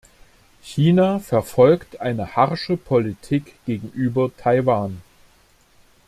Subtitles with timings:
[0.63, 4.99] China verfolgt eine harsche Politik gegenüber Taiwan.